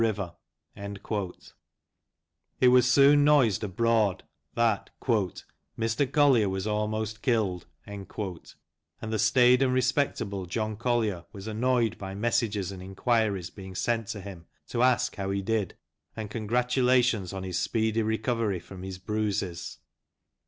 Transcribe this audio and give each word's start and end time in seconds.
It 2.59 2.67
was 2.69 2.89
soon 2.91 3.23
noised 3.23 3.63
abroad 3.63 4.23
that 4.55 4.89
"Mr 5.77 6.11
Collier 6.11 6.49
was 6.49 6.65
almost 6.65 7.21
killed," 7.21 7.67
and 7.85 9.13
the 9.13 9.19
staid 9.19 9.61
and 9.61 9.71
respectable 9.71 10.47
John 10.47 10.75
Collier' 10.75 11.25
was 11.31 11.45
annoyed 11.45 11.99
by 11.99 12.15
messages 12.15 12.71
and 12.71 12.81
inquiries 12.81 13.51
being 13.51 13.75
sent 13.75 14.07
to 14.07 14.21
him 14.21 14.47
to 14.69 14.81
ask 14.81 15.17
how 15.17 15.29
he 15.29 15.43
did, 15.43 15.77
and 16.15 16.31
congratulations 16.31 17.31
on 17.31 17.43
his 17.43 17.59
speedy 17.59 18.01
recovery 18.01 18.59
from 18.59 18.81
his 18.81 18.97
bruises. 18.97 19.77